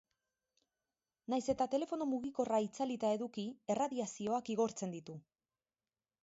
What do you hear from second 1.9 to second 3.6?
mugikorra itzalita eduki